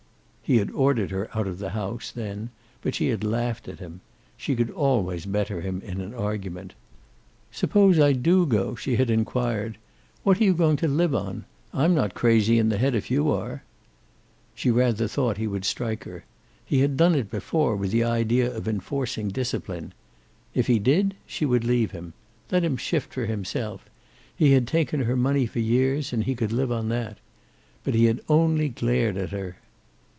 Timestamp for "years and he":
25.61-26.35